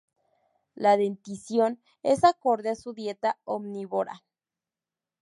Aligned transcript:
La 0.75 0.97
dentición 0.97 1.79
es 2.01 2.23
acorde 2.23 2.69
a 2.69 2.75
su 2.75 2.93
dieta 2.93 3.37
omnívora. 3.43 4.23